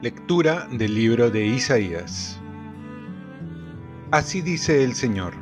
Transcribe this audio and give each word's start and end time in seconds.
Lectura 0.00 0.68
del 0.70 0.94
libro 0.94 1.28
de 1.28 1.44
Isaías. 1.44 2.40
Así 4.12 4.42
dice 4.42 4.84
el 4.84 4.94
Señor, 4.94 5.34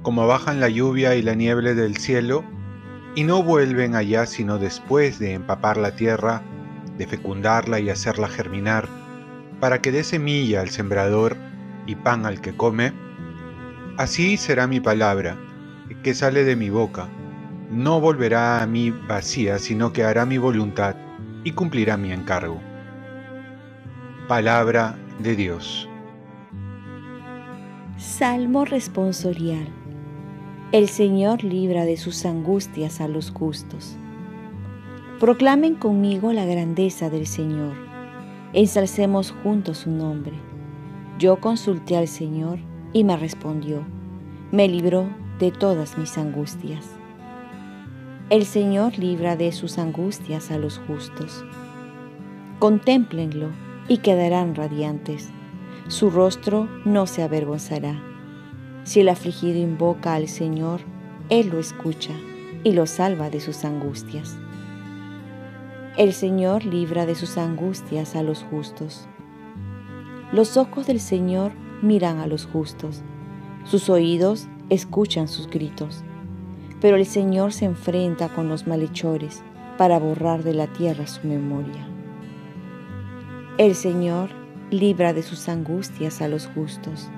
como 0.00 0.26
bajan 0.26 0.60
la 0.60 0.70
lluvia 0.70 1.14
y 1.14 1.20
la 1.20 1.34
nieve 1.34 1.74
del 1.74 1.98
cielo, 1.98 2.42
y 3.14 3.24
no 3.24 3.42
vuelven 3.42 3.94
allá 3.94 4.24
sino 4.24 4.56
después 4.56 5.18
de 5.18 5.34
empapar 5.34 5.76
la 5.76 5.94
tierra, 5.94 6.42
de 6.96 7.06
fecundarla 7.06 7.78
y 7.78 7.90
hacerla 7.90 8.28
germinar, 8.28 8.88
para 9.60 9.82
que 9.82 9.92
dé 9.92 10.04
semilla 10.04 10.62
al 10.62 10.70
sembrador 10.70 11.36
y 11.86 11.96
pan 11.96 12.24
al 12.24 12.40
que 12.40 12.56
come, 12.56 12.92
así 13.96 14.36
será 14.36 14.66
mi 14.66 14.80
palabra, 14.80 15.36
que 16.02 16.14
sale 16.14 16.44
de 16.44 16.56
mi 16.56 16.70
boca. 16.70 17.08
No 17.70 18.00
volverá 18.00 18.62
a 18.62 18.66
mí 18.66 18.90
vacía, 18.90 19.58
sino 19.58 19.92
que 19.92 20.04
hará 20.04 20.24
mi 20.24 20.38
voluntad 20.38 20.96
y 21.44 21.52
cumplirá 21.52 21.96
mi 21.96 22.12
encargo. 22.12 22.60
Palabra 24.28 24.96
de 25.18 25.36
Dios. 25.36 25.88
Salmo 27.96 28.64
responsorial. 28.64 29.68
El 30.72 30.88
Señor 30.88 31.44
libra 31.44 31.84
de 31.84 31.96
sus 31.96 32.26
angustias 32.26 33.00
a 33.00 33.08
los 33.08 33.30
justos. 33.30 33.96
Proclamen 35.20 35.76
conmigo 35.76 36.32
la 36.32 36.44
grandeza 36.44 37.08
del 37.08 37.26
Señor. 37.26 37.74
Ensalcemos 38.52 39.32
juntos 39.42 39.78
su 39.78 39.90
nombre. 39.90 40.34
Yo 41.18 41.40
consulté 41.40 41.96
al 41.96 42.08
Señor 42.08 42.58
y 42.92 43.04
me 43.04 43.16
respondió. 43.16 43.95
Me 44.52 44.68
libró 44.68 45.08
de 45.40 45.50
todas 45.50 45.98
mis 45.98 46.16
angustias. 46.18 46.86
El 48.30 48.44
Señor 48.44 48.96
libra 48.96 49.34
de 49.34 49.50
sus 49.50 49.76
angustias 49.76 50.52
a 50.52 50.58
los 50.58 50.78
justos. 50.78 51.44
Contémplenlo 52.60 53.48
y 53.88 53.98
quedarán 53.98 54.54
radiantes. 54.54 55.30
Su 55.88 56.10
rostro 56.10 56.68
no 56.84 57.08
se 57.08 57.24
avergonzará. 57.24 58.00
Si 58.84 59.00
el 59.00 59.08
afligido 59.08 59.58
invoca 59.58 60.14
al 60.14 60.28
Señor, 60.28 60.80
Él 61.28 61.48
lo 61.48 61.58
escucha 61.58 62.12
y 62.62 62.70
lo 62.70 62.86
salva 62.86 63.30
de 63.30 63.40
sus 63.40 63.64
angustias. 63.64 64.38
El 65.96 66.12
Señor 66.12 66.64
libra 66.64 67.04
de 67.04 67.16
sus 67.16 67.36
angustias 67.36 68.14
a 68.14 68.22
los 68.22 68.44
justos. 68.44 69.08
Los 70.30 70.56
ojos 70.56 70.86
del 70.86 71.00
Señor 71.00 71.50
miran 71.82 72.20
a 72.20 72.28
los 72.28 72.46
justos, 72.46 73.02
sus 73.66 73.90
oídos 73.90 74.48
escuchan 74.70 75.28
sus 75.28 75.48
gritos. 75.48 76.02
Pero 76.80 76.96
el 76.96 77.06
Señor 77.06 77.52
se 77.52 77.64
enfrenta 77.64 78.28
con 78.28 78.48
los 78.48 78.66
malhechores 78.66 79.42
para 79.76 79.98
borrar 79.98 80.42
de 80.42 80.54
la 80.54 80.66
tierra 80.68 81.06
su 81.06 81.26
memoria. 81.26 81.88
El 83.58 83.74
Señor 83.74 84.30
libra 84.70 85.12
de 85.12 85.22
sus 85.22 85.48
angustias 85.48 86.20
a 86.20 86.28
los 86.28 86.46
justos. 86.46 87.08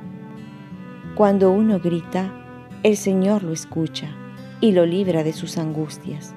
Cuando 1.15 1.51
uno 1.51 1.81
grita, 1.81 2.33
el 2.83 2.97
Señor 2.97 3.43
lo 3.43 3.53
escucha 3.53 4.09
y 4.61 4.73
lo 4.73 4.87
libra 4.87 5.25
de 5.25 5.33
sus 5.33 5.59
angustias. 5.59 6.35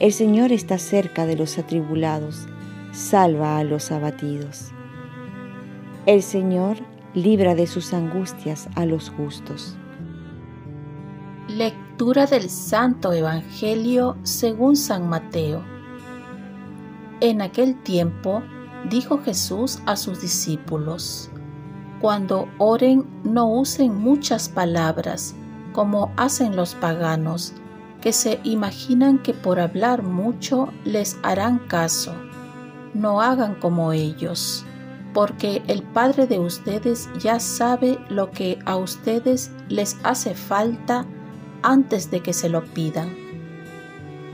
El 0.00 0.12
Señor 0.12 0.52
está 0.52 0.78
cerca 0.78 1.26
de 1.26 1.36
los 1.36 1.58
atribulados, 1.58 2.46
salva 2.92 3.58
a 3.58 3.64
los 3.64 3.90
abatidos. 3.90 4.70
El 6.06 6.22
Señor 6.22 6.78
libra 7.14 7.54
de 7.54 7.66
sus 7.66 7.94
angustias 7.94 8.68
a 8.74 8.84
los 8.84 9.10
justos. 9.10 9.76
Lectura 11.48 12.26
del 12.26 12.50
Santo 12.50 13.12
Evangelio 13.12 14.16
según 14.22 14.76
San 14.76 15.08
Mateo. 15.08 15.62
En 17.20 17.40
aquel 17.40 17.82
tiempo, 17.82 18.42
dijo 18.88 19.18
Jesús 19.18 19.80
a 19.86 19.96
sus 19.96 20.20
discípulos, 20.20 21.30
Cuando 22.00 22.48
oren 22.58 23.06
no 23.24 23.50
usen 23.50 23.94
muchas 23.94 24.48
palabras 24.48 25.34
como 25.72 26.12
hacen 26.16 26.56
los 26.56 26.74
paganos, 26.74 27.54
que 28.00 28.12
se 28.12 28.40
imaginan 28.44 29.18
que 29.18 29.34
por 29.34 29.58
hablar 29.58 30.02
mucho 30.02 30.68
les 30.84 31.18
harán 31.22 31.58
caso. 31.58 32.14
No 32.94 33.20
hagan 33.20 33.54
como 33.54 33.92
ellos, 33.92 34.64
porque 35.14 35.62
el 35.66 35.82
Padre 35.82 36.26
de 36.26 36.38
ustedes 36.38 37.08
ya 37.18 37.40
sabe 37.40 37.98
lo 38.08 38.30
que 38.30 38.58
a 38.64 38.76
ustedes 38.76 39.50
les 39.68 39.96
hace 40.02 40.34
falta 40.34 41.06
antes 41.62 42.10
de 42.10 42.20
que 42.20 42.32
se 42.32 42.48
lo 42.48 42.64
pidan. 42.64 43.14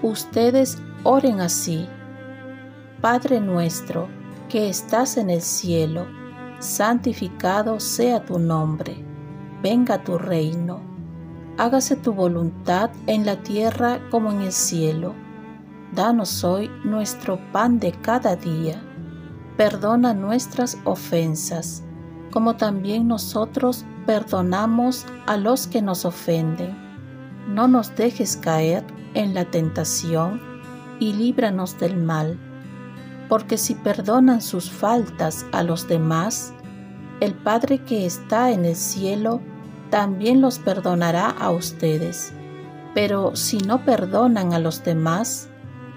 Ustedes 0.02 0.78
oren 1.02 1.40
así. 1.40 1.88
Padre 3.00 3.40
nuestro, 3.40 4.08
que 4.48 4.68
estás 4.68 5.16
en 5.16 5.30
el 5.30 5.42
cielo, 5.42 6.06
santificado 6.58 7.80
sea 7.80 8.24
tu 8.24 8.38
nombre, 8.38 8.96
venga 9.62 10.02
tu 10.02 10.18
reino, 10.18 10.80
hágase 11.58 11.96
tu 11.96 12.12
voluntad 12.12 12.91
en 13.06 13.26
la 13.26 13.36
tierra 13.42 14.00
como 14.10 14.30
en 14.30 14.42
el 14.42 14.52
cielo. 14.52 15.14
Danos 15.94 16.44
hoy 16.44 16.70
nuestro 16.84 17.38
pan 17.52 17.78
de 17.78 17.92
cada 17.92 18.36
día. 18.36 18.82
Perdona 19.56 20.15
nuestras 20.15 20.78
ofensas, 20.84 21.82
como 22.31 22.56
también 22.56 23.09
nosotros 23.09 23.84
perdonamos 24.06 25.06
a 25.26 25.37
los 25.37 25.66
que 25.66 25.82
nos 25.82 26.04
ofenden. 26.04 26.76
No 27.48 27.69
nos 27.69 27.94
dejes 27.94 28.37
caer 28.37 28.84
en 29.15 29.34
la 29.34 29.44
tentación 29.44 30.41
y 30.98 31.12
líbranos 31.12 31.78
del 31.78 31.97
mal 31.97 32.38
porque 33.28 33.59
si 33.59 33.75
perdonan 33.75 34.41
sus 34.41 34.70
faltas 34.70 35.47
a 35.53 35.62
los 35.62 35.88
demás, 35.88 36.53
el 37.21 37.34
Padre 37.34 37.78
que 37.78 38.06
está 38.06 38.50
en 38.50 38.65
el 38.65 38.76
cielo 38.76 39.41
también 39.91 40.41
los 40.41 40.59
perdonará 40.59 41.31
a 41.31 41.50
ustedes. 41.50 42.32
Pero 42.94 43.34
si 43.34 43.59
no 43.59 43.84
perdonan 43.84 44.53
a 44.53 44.59
los 44.59 44.84
demás, 44.84 45.48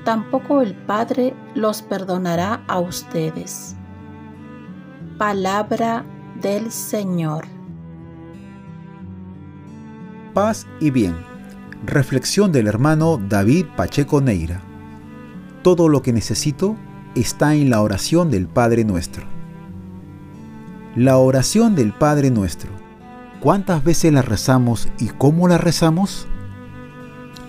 tampoco 0.07 0.61
el 0.61 0.73
Padre 0.73 1.33
los 1.53 1.81
perdonará 1.81 2.63
a 2.69 2.79
ustedes. 2.79 3.75
Palabra 5.17 6.05
del 6.41 6.71
Señor. 6.71 7.43
Paz 10.33 10.65
y 10.79 10.91
bien. 10.91 11.13
Reflexión 11.85 12.53
del 12.53 12.67
hermano 12.67 13.17
David 13.17 13.65
Pacheco 13.75 14.21
Neira. 14.21 14.61
Todo 15.61 15.89
lo 15.89 16.01
que 16.01 16.13
necesito 16.13 16.77
está 17.13 17.55
en 17.55 17.69
la 17.69 17.81
oración 17.81 18.31
del 18.31 18.47
Padre 18.47 18.85
Nuestro. 18.85 19.25
La 20.95 21.17
oración 21.17 21.75
del 21.75 21.91
Padre 21.91 22.31
Nuestro. 22.31 22.71
¿Cuántas 23.41 23.83
veces 23.83 24.13
la 24.13 24.21
rezamos 24.21 24.87
y 24.99 25.07
cómo 25.09 25.49
la 25.49 25.57
rezamos? 25.57 26.29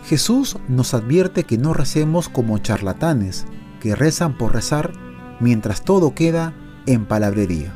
Jesús 0.08 0.56
nos 0.68 0.94
advierte 0.94 1.44
que 1.44 1.58
no 1.58 1.74
recemos 1.74 2.28
como 2.28 2.58
charlatanes, 2.58 3.46
que 3.80 3.94
rezan 3.94 4.36
por 4.36 4.54
rezar 4.54 4.92
mientras 5.40 5.82
todo 5.82 6.14
queda 6.14 6.54
en 6.86 7.04
palabrería. 7.04 7.72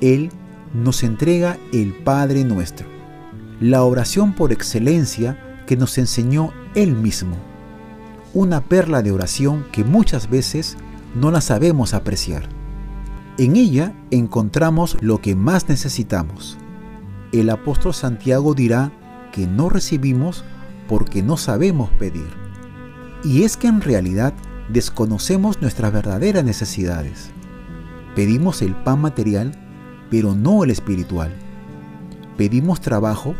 Él 0.00 0.30
nos 0.74 1.02
entrega 1.02 1.58
el 1.72 1.94
Padre 1.94 2.44
Nuestro, 2.44 2.86
la 3.60 3.84
oración 3.84 4.34
por 4.34 4.52
excelencia 4.52 5.62
que 5.66 5.76
nos 5.76 5.96
enseñó 5.96 6.52
Él 6.74 6.94
mismo 6.94 7.36
una 8.34 8.62
perla 8.62 9.02
de 9.02 9.12
oración 9.12 9.66
que 9.72 9.84
muchas 9.84 10.30
veces 10.30 10.76
no 11.14 11.30
la 11.30 11.40
sabemos 11.40 11.92
apreciar. 11.94 12.48
En 13.38 13.56
ella 13.56 13.94
encontramos 14.10 14.96
lo 15.00 15.20
que 15.20 15.34
más 15.34 15.68
necesitamos. 15.68 16.58
El 17.32 17.50
apóstol 17.50 17.94
Santiago 17.94 18.54
dirá 18.54 18.92
que 19.32 19.46
no 19.46 19.68
recibimos 19.68 20.44
porque 20.92 21.22
no 21.22 21.38
sabemos 21.38 21.88
pedir. 21.92 22.28
Y 23.24 23.44
es 23.44 23.56
que 23.56 23.66
en 23.66 23.80
realidad 23.80 24.34
desconocemos 24.68 25.62
nuestras 25.62 25.90
verdaderas 25.90 26.44
necesidades. 26.44 27.30
Pedimos 28.14 28.60
el 28.60 28.74
pan 28.74 29.00
material, 29.00 29.52
pero 30.10 30.34
no 30.34 30.64
el 30.64 30.70
espiritual. 30.70 31.32
Pedimos 32.36 32.82
trabajo, 32.82 33.34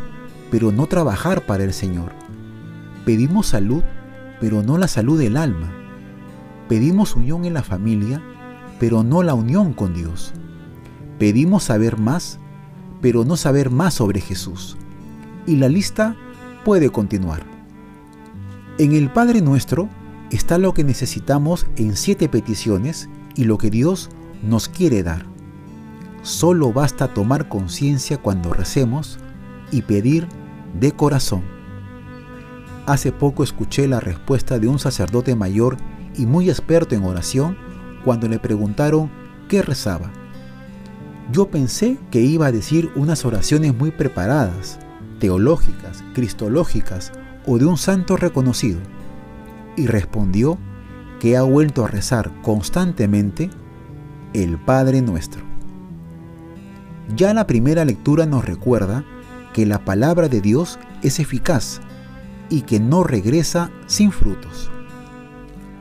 pero 0.50 0.72
no 0.72 0.86
trabajar 0.86 1.44
para 1.44 1.62
el 1.62 1.74
Señor. 1.74 2.12
Pedimos 3.04 3.48
salud, 3.48 3.82
pero 4.40 4.62
no 4.62 4.78
la 4.78 4.88
salud 4.88 5.18
del 5.18 5.36
alma. 5.36 5.70
Pedimos 6.70 7.14
unión 7.16 7.44
en 7.44 7.52
la 7.52 7.62
familia, 7.62 8.22
pero 8.80 9.02
no 9.02 9.22
la 9.22 9.34
unión 9.34 9.74
con 9.74 9.92
Dios. 9.92 10.32
Pedimos 11.18 11.64
saber 11.64 11.98
más, 11.98 12.38
pero 13.02 13.26
no 13.26 13.36
saber 13.36 13.68
más 13.68 13.92
sobre 13.92 14.22
Jesús. 14.22 14.78
Y 15.46 15.56
la 15.56 15.68
lista 15.68 16.16
puede 16.64 16.90
continuar. 16.90 17.42
En 18.78 18.92
el 18.92 19.10
Padre 19.10 19.40
Nuestro 19.42 19.88
está 20.30 20.58
lo 20.58 20.74
que 20.74 20.84
necesitamos 20.84 21.66
en 21.76 21.96
siete 21.96 22.28
peticiones 22.28 23.08
y 23.36 23.44
lo 23.44 23.58
que 23.58 23.70
Dios 23.70 24.10
nos 24.42 24.68
quiere 24.68 25.02
dar. 25.02 25.26
Solo 26.22 26.72
basta 26.72 27.08
tomar 27.08 27.48
conciencia 27.48 28.16
cuando 28.16 28.52
recemos 28.52 29.18
y 29.70 29.82
pedir 29.82 30.26
de 30.78 30.92
corazón. 30.92 31.42
Hace 32.86 33.12
poco 33.12 33.44
escuché 33.44 33.86
la 33.86 34.00
respuesta 34.00 34.58
de 34.58 34.68
un 34.68 34.78
sacerdote 34.78 35.34
mayor 35.36 35.76
y 36.16 36.26
muy 36.26 36.48
experto 36.48 36.94
en 36.94 37.04
oración 37.04 37.56
cuando 38.04 38.28
le 38.28 38.38
preguntaron 38.38 39.10
qué 39.48 39.62
rezaba. 39.62 40.10
Yo 41.30 41.48
pensé 41.50 41.98
que 42.10 42.20
iba 42.20 42.46
a 42.46 42.52
decir 42.52 42.90
unas 42.96 43.24
oraciones 43.24 43.74
muy 43.74 43.90
preparadas, 43.90 44.78
teológicas, 45.22 46.02
cristológicas 46.14 47.12
o 47.46 47.56
de 47.56 47.64
un 47.64 47.78
santo 47.78 48.16
reconocido. 48.16 48.80
Y 49.76 49.86
respondió 49.86 50.58
que 51.20 51.36
ha 51.36 51.42
vuelto 51.42 51.84
a 51.84 51.88
rezar 51.88 52.32
constantemente 52.42 53.48
el 54.32 54.58
Padre 54.58 55.00
Nuestro. 55.00 55.44
Ya 57.16 57.32
la 57.34 57.46
primera 57.46 57.84
lectura 57.84 58.26
nos 58.26 58.44
recuerda 58.44 59.04
que 59.52 59.64
la 59.64 59.84
palabra 59.84 60.26
de 60.26 60.40
Dios 60.40 60.80
es 61.02 61.20
eficaz 61.20 61.80
y 62.50 62.62
que 62.62 62.80
no 62.80 63.04
regresa 63.04 63.70
sin 63.86 64.10
frutos. 64.10 64.72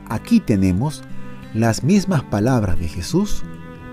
Aquí 0.08 0.38
tenemos 0.38 1.02
las 1.52 1.82
mismas 1.82 2.22
palabras 2.22 2.78
de 2.78 2.86
Jesús 2.86 3.42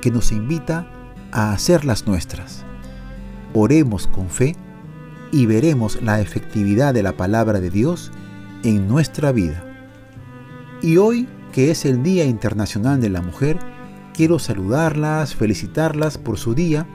que 0.02 0.12
nos 0.12 0.32
invita 0.32 0.86
a 1.32 1.54
hacerlas 1.54 2.06
nuestras. 2.06 2.66
Oremos 3.56 4.06
con 4.06 4.30
fe 4.30 4.56
y 5.32 5.46
veremos 5.46 6.02
la 6.02 6.22
efectividad 6.22 6.94
de 6.94 7.04
la 7.04 7.14
palabra 7.14 7.60
de 7.60 7.70
Dios 7.70 8.12
en 8.64 8.88
nuestra 8.88 9.32
vida. 9.32 9.64
Y 10.82 10.98
hoy, 10.98 11.28
que 11.52 11.72
es 11.72 11.86
el 11.86 12.04
Día 12.04 12.26
Internacional 12.26 13.02
de 13.02 13.10
la 13.10 13.22
Mujer, 13.22 13.60
quiero 14.14 14.40
saludarlas, 14.40 15.36
felicitarlas 15.36 16.18
por 16.18 16.38
su 16.38 16.54
día 16.54 16.88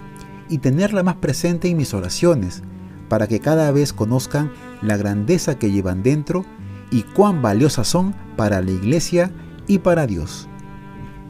y 0.49 0.59
tenerla 0.59 1.03
más 1.03 1.17
presente 1.17 1.69
en 1.69 1.77
mis 1.77 1.95
oraciones, 1.95 2.63
para 3.09 3.27
que 3.27 3.41
cada 3.41 3.71
vez 3.71 3.93
conozcan 3.93 4.53
la 4.83 4.97
grandeza 4.97 5.59
que 5.59 5.71
llevan 5.71 6.03
dentro 6.03 6.45
y 6.91 7.03
cuán 7.03 7.43
valiosas 7.43 7.89
son 7.89 8.15
para 8.37 8.61
la 8.61 8.71
iglesia 8.71 9.31
y 9.67 9.79
para 9.79 10.07
Dios. 10.07 10.49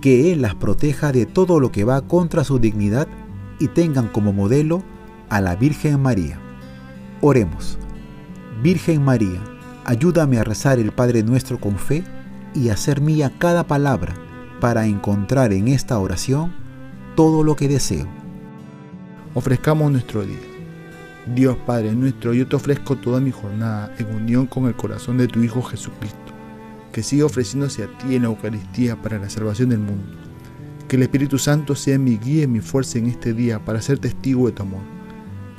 Que 0.00 0.32
Él 0.32 0.42
las 0.42 0.54
proteja 0.54 1.12
de 1.12 1.26
todo 1.26 1.60
lo 1.60 1.72
que 1.72 1.84
va 1.84 2.02
contra 2.02 2.44
su 2.44 2.58
dignidad 2.58 3.08
y 3.58 3.68
tengan 3.68 4.08
como 4.08 4.32
modelo 4.32 4.82
a 5.28 5.40
la 5.40 5.56
Virgen 5.56 6.00
María. 6.00 6.43
Oremos. 7.26 7.78
Virgen 8.62 9.02
María, 9.02 9.42
ayúdame 9.86 10.36
a 10.36 10.44
rezar 10.44 10.78
el 10.78 10.92
Padre 10.92 11.22
Nuestro 11.22 11.58
con 11.58 11.78
fe 11.78 12.04
y 12.54 12.68
hacer 12.68 13.00
mía 13.00 13.32
cada 13.38 13.66
palabra 13.66 14.12
para 14.60 14.86
encontrar 14.86 15.54
en 15.54 15.68
esta 15.68 15.98
oración 15.98 16.52
todo 17.16 17.42
lo 17.42 17.56
que 17.56 17.66
deseo. 17.66 18.06
Ofrezcamos 19.32 19.90
nuestro 19.90 20.26
día. 20.26 20.36
Dios 21.34 21.56
Padre 21.66 21.92
nuestro, 21.92 22.34
yo 22.34 22.46
te 22.46 22.56
ofrezco 22.56 22.96
toda 22.96 23.20
mi 23.20 23.30
jornada 23.30 23.94
en 23.96 24.14
unión 24.14 24.46
con 24.46 24.66
el 24.66 24.76
corazón 24.76 25.16
de 25.16 25.26
tu 25.26 25.42
Hijo 25.42 25.62
Jesucristo, 25.62 26.34
que 26.92 27.02
siga 27.02 27.24
ofreciéndose 27.24 27.84
a 27.84 27.98
ti 28.00 28.16
en 28.16 28.24
la 28.24 28.28
Eucaristía 28.28 29.00
para 29.00 29.18
la 29.18 29.30
salvación 29.30 29.70
del 29.70 29.78
mundo. 29.78 30.12
Que 30.88 30.96
el 30.96 31.02
Espíritu 31.04 31.38
Santo 31.38 31.74
sea 31.74 31.98
mi 31.98 32.18
guía 32.18 32.42
y 32.42 32.48
mi 32.48 32.60
fuerza 32.60 32.98
en 32.98 33.06
este 33.06 33.32
día 33.32 33.64
para 33.64 33.80
ser 33.80 33.98
testigo 33.98 34.46
de 34.46 34.52
tu 34.52 34.62
amor. 34.62 35.03